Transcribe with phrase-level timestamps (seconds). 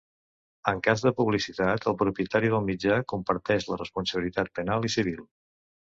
[0.71, 5.23] En cas de publicitat, el propietari del mitjà comparteix la responsabilitat penal i civil.